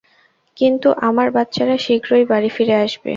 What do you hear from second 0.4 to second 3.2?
কিন্তু আমার বাচ্চারা শীঘ্রই বাড়ি ফিরে আসবে।